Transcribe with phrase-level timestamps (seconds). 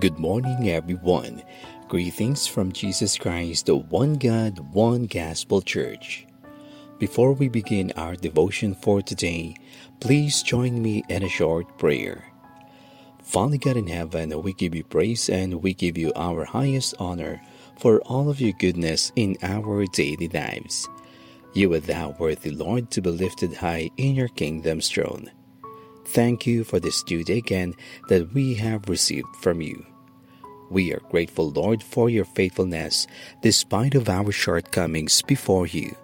[0.00, 1.42] Good morning, everyone.
[1.88, 6.24] Greetings from Jesus Christ, the one God, one gospel church.
[6.98, 9.56] Before we begin our devotion for today,
[9.98, 12.30] please join me in a short prayer.
[13.24, 17.40] Father God in heaven, we give you praise and we give you our highest honor
[17.78, 20.86] for all of your goodness in our daily lives.
[21.54, 25.32] You are thou worthy, Lord, to be lifted high in your kingdom's throne.
[26.08, 27.74] Thank you for this due day again
[28.08, 29.84] that we have received from you.
[30.70, 33.06] We are grateful, Lord, for your faithfulness
[33.42, 35.96] despite of our shortcomings before you.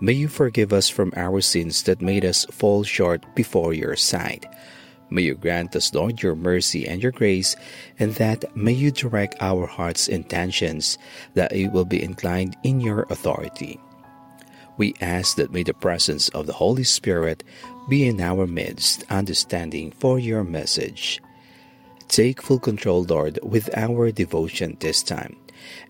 [0.00, 4.46] May you forgive us from our sins that made us fall short before your sight.
[5.10, 7.56] May you grant us, Lord, your mercy and your grace,
[7.98, 10.98] and that may you direct our hearts' intentions
[11.34, 13.80] that it will be inclined in your authority.
[14.76, 17.42] We ask that may the presence of the Holy Spirit
[17.88, 21.20] be in our midst, understanding for your message.
[22.08, 25.36] Take full control, Lord, with our devotion this time,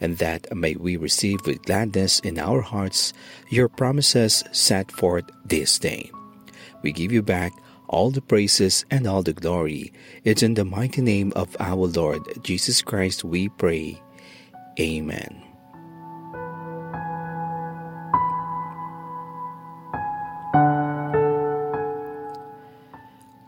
[0.01, 3.13] and that may we receive with gladness in our hearts
[3.51, 6.11] your promises set forth this day.
[6.83, 7.53] We give you back
[7.89, 9.93] all the praises and all the glory.
[10.25, 14.01] It's in the mighty name of our Lord Jesus Christ we pray.
[14.79, 15.43] Amen.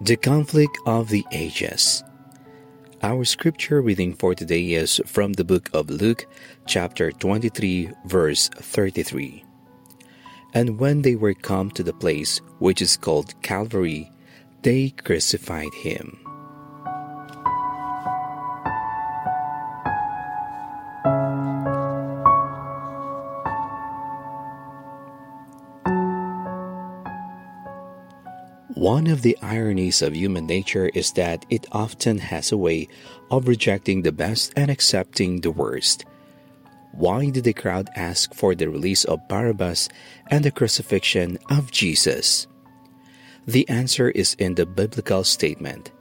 [0.01, 2.03] The Conflict of the Ages.
[3.03, 6.27] Our scripture reading for today is from the book of Luke,
[6.67, 9.43] chapter 23, verse 33.
[10.53, 14.13] And when they were come to the place which is called Calvary,
[14.61, 16.30] they crucified him.
[28.81, 32.89] One of the ironies of human nature is that it often has a way
[33.31, 36.07] of rejecting the best and accepting the worst.
[36.93, 39.91] Why did the crowd ask for the release of Barabbas
[40.31, 42.47] and the crucifixion of Jesus?
[43.47, 45.93] The answer is in the biblical statement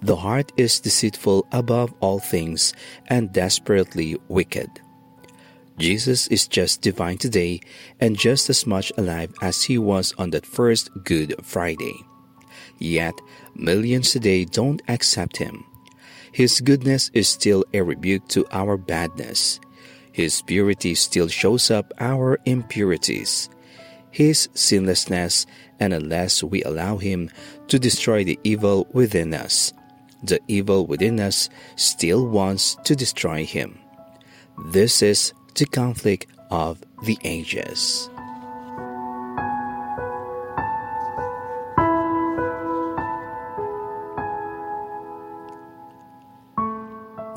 [0.00, 2.72] The heart is deceitful above all things
[3.08, 4.70] and desperately wicked.
[5.76, 7.60] Jesus is just divine today
[8.00, 12.06] and just as much alive as he was on that first Good Friday.
[12.82, 13.20] Yet,
[13.54, 15.64] millions today don't accept him.
[16.32, 19.60] His goodness is still a rebuke to our badness.
[20.10, 23.48] His purity still shows up our impurities.
[24.10, 25.46] His sinlessness,
[25.78, 27.30] and unless we allow him
[27.68, 29.72] to destroy the evil within us,
[30.24, 33.78] the evil within us still wants to destroy him.
[34.66, 38.10] This is the conflict of the ages.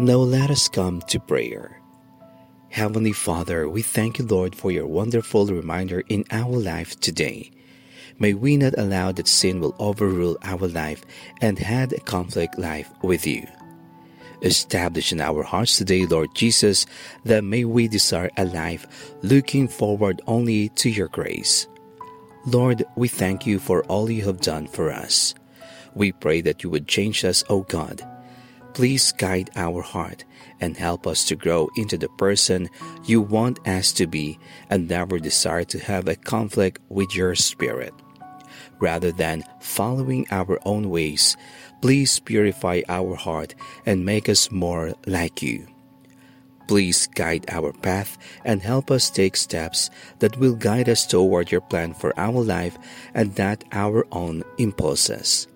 [0.06, 1.82] Now let us come to prayer.
[2.70, 7.50] Heavenly Father, we thank you, Lord, for your wonderful reminder in our life today.
[8.20, 11.04] May we not allow that sin will overrule our life
[11.42, 13.48] and had a conflict life with you.
[14.44, 16.86] Establish in our hearts today, Lord Jesus,
[17.24, 18.86] that may we desire a life
[19.24, 21.66] looking forward only to your grace.
[22.46, 25.34] Lord, we thank you for all you have done for us.
[25.96, 28.08] We pray that you would change us, O God
[28.76, 30.26] Please guide our heart
[30.60, 32.70] and help us to grow into the person
[33.06, 34.38] you want us to be
[34.70, 37.94] and never desire to have a conflict with your spirit.
[38.82, 41.38] Rather than following our own ways,
[41.82, 45.66] please purify our heart and make us more like you.
[46.68, 51.62] Please guide our path and help us take steps that will guide us toward your
[51.62, 52.78] plan for our life
[53.14, 55.48] and not our own impulses.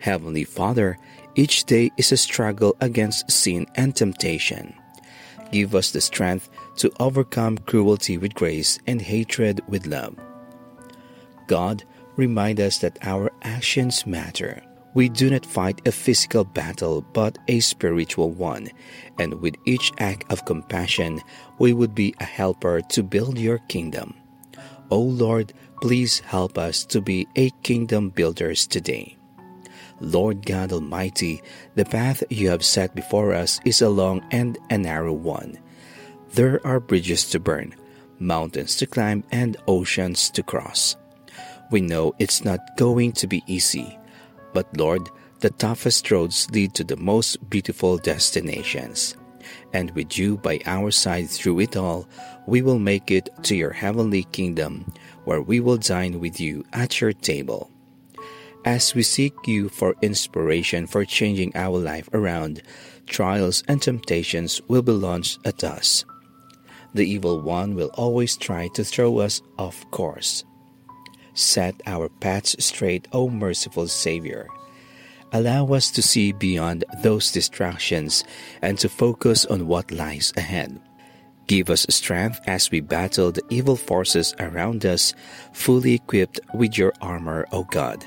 [0.00, 0.98] Heavenly Father,
[1.34, 4.74] each day is a struggle against sin and temptation.
[5.50, 10.16] Give us the strength to overcome cruelty with grace and hatred with love.
[11.46, 11.84] God,
[12.16, 14.62] remind us that our actions matter.
[14.94, 18.68] We do not fight a physical battle but a spiritual one,
[19.18, 21.20] and with each act of compassion,
[21.58, 24.14] we would be a helper to build your kingdom.
[24.90, 29.16] O Lord, please help us to be a kingdom builders today.
[30.02, 31.42] Lord God Almighty,
[31.76, 35.58] the path you have set before us is a long and a narrow one.
[36.34, 37.74] There are bridges to burn,
[38.18, 40.96] mountains to climb, and oceans to cross.
[41.70, 43.98] We know it's not going to be easy,
[44.52, 45.08] but Lord,
[45.40, 49.16] the toughest roads lead to the most beautiful destinations.
[49.72, 52.08] And with you by our side through it all,
[52.46, 54.92] we will make it to your heavenly kingdom,
[55.24, 57.71] where we will dine with you at your table.
[58.64, 62.62] As we seek you for inspiration for changing our life around,
[63.06, 66.04] trials and temptations will be launched at us.
[66.94, 70.44] The evil one will always try to throw us off course.
[71.34, 74.46] Set our paths straight, O merciful Savior.
[75.32, 78.22] Allow us to see beyond those distractions
[78.60, 80.78] and to focus on what lies ahead.
[81.48, 85.14] Give us strength as we battle the evil forces around us,
[85.52, 88.06] fully equipped with your armor, O God.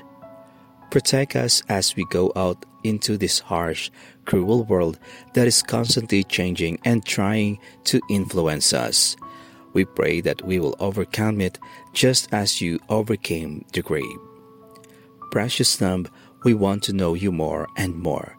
[0.92, 3.90] Protect us as we go out into this harsh,
[4.26, 5.00] cruel world
[5.34, 9.16] that is constantly changing and trying to influence us.
[9.74, 11.60] We pray that we will overcome it
[11.94, 14.20] just as you overcame the grave.
[15.32, 16.08] Precious Lamb,
[16.44, 18.38] we want to know you more and more.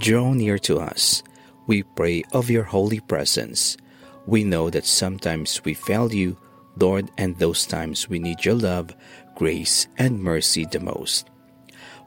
[0.00, 1.22] Draw near to us.
[1.66, 3.76] We pray of your holy presence.
[4.26, 6.36] We know that sometimes we fail you,
[6.76, 8.94] Lord, and those times we need your love,
[9.34, 11.30] grace, and mercy the most.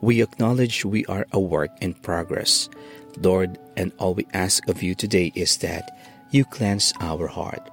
[0.01, 2.69] We acknowledge we are a work in progress,
[3.18, 5.98] Lord, and all we ask of you today is that
[6.31, 7.69] you cleanse our heart,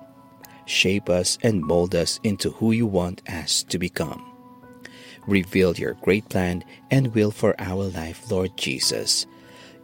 [0.64, 4.24] shape us, and mold us into who you want us to become.
[5.26, 9.26] Reveal your great plan and will for our life, Lord Jesus.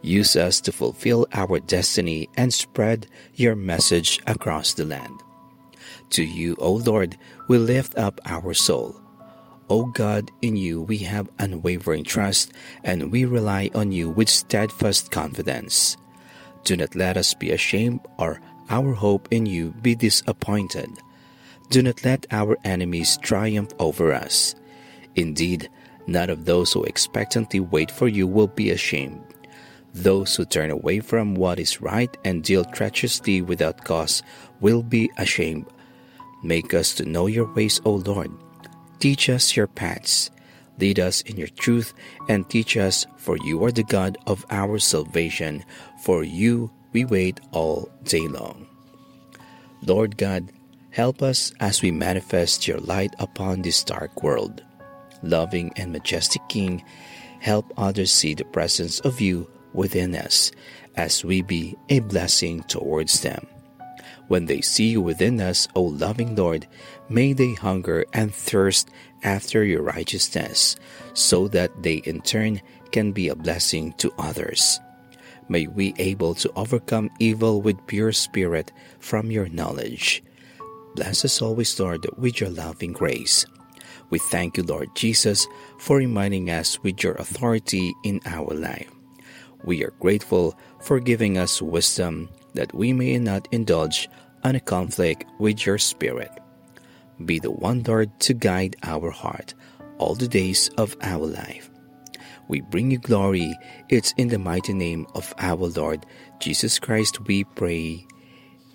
[0.01, 5.17] Use us to fulfill our destiny and spread your message across the land.
[6.11, 7.17] To you, O Lord,
[7.47, 9.02] we lift up our soul.
[9.69, 12.51] O God, in you we have unwavering trust,
[12.83, 15.97] and we rely on you with steadfast confidence.
[16.63, 20.89] Do not let us be ashamed or our hope in you be disappointed.
[21.69, 24.55] Do not let our enemies triumph over us.
[25.15, 25.69] Indeed,
[26.07, 29.21] none of those who expectantly wait for you will be ashamed.
[29.93, 34.23] Those who turn away from what is right and deal treacherously without cause
[34.59, 35.65] will be ashamed.
[36.41, 38.31] Make us to know your ways, O Lord.
[39.03, 40.31] Teach us your paths.
[40.79, 41.93] Lead us in your truth
[42.29, 45.65] and teach us, for you are the God of our salvation.
[46.05, 48.65] For you we wait all day long.
[49.81, 50.53] Lord God,
[50.91, 54.63] help us as we manifest your light upon this dark world
[55.21, 56.81] loving and majestic King,
[57.41, 60.49] help others see the presence of you within us
[60.95, 63.45] as we be a blessing towards them.
[64.27, 66.67] When they see you within us, O loving Lord,
[67.09, 68.89] may they hunger and thirst
[69.23, 70.75] after your righteousness,
[71.13, 72.61] so that they in turn
[72.91, 74.79] can be a blessing to others.
[75.49, 80.23] May we able to overcome evil with pure spirit from your knowledge.
[80.95, 83.45] Bless us always, Lord, with your loving grace.
[84.09, 85.47] We thank you, Lord Jesus,
[85.79, 88.89] for reminding us with your authority in our life.
[89.63, 94.09] We are grateful for giving us wisdom that we may not indulge
[94.43, 96.31] on a conflict with your spirit.
[97.25, 99.53] Be the one, Lord, to guide our heart
[99.97, 101.69] all the days of our life.
[102.47, 103.57] We bring you glory.
[103.89, 106.05] It's in the mighty name of our Lord
[106.39, 108.05] Jesus Christ we pray.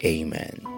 [0.03, 0.78] Amen.